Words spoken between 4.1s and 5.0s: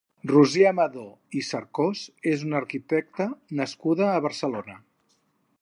a Barcelona.